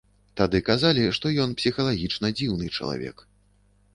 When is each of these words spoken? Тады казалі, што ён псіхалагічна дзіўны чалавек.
Тады 0.39 0.61
казалі, 0.69 1.03
што 1.17 1.33
ён 1.43 1.53
псіхалагічна 1.59 2.27
дзіўны 2.39 2.73
чалавек. 2.79 3.17